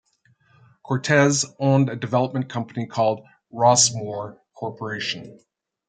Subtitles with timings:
[0.81, 3.21] Cortese owned a development company called
[3.53, 5.39] Rossmoor Corporation.